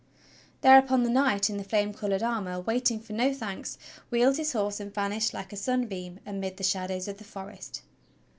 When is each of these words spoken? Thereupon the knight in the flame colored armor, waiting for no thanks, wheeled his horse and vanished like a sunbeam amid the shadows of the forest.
Thereupon 0.61 1.03
the 1.03 1.11
knight 1.11 1.47
in 1.47 1.57
the 1.57 1.63
flame 1.63 1.93
colored 1.93 2.23
armor, 2.23 2.59
waiting 2.59 2.99
for 2.99 3.13
no 3.13 3.31
thanks, 3.31 3.77
wheeled 4.09 4.37
his 4.37 4.53
horse 4.53 4.79
and 4.79 4.91
vanished 4.91 5.31
like 5.31 5.53
a 5.53 5.55
sunbeam 5.55 6.19
amid 6.25 6.57
the 6.57 6.63
shadows 6.63 7.07
of 7.07 7.19
the 7.19 7.23
forest. 7.23 7.83